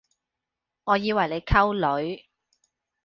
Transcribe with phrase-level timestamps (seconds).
[0.85, 2.25] 我以為你溝女